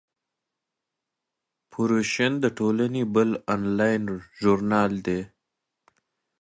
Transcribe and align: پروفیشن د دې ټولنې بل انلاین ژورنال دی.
پروفیشن 1.71 2.31
د 2.39 2.39
دې 2.45 2.49
ټولنې 2.57 3.01
بل 3.15 3.29
انلاین 3.53 4.03
ژورنال 4.39 4.93
دی. 5.07 5.21